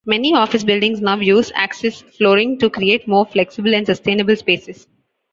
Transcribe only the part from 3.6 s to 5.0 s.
and sustainable spaces.